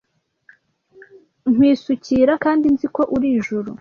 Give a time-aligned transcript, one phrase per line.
[1.51, 3.69] Nkwisukira kandi nzi ko uri ijuru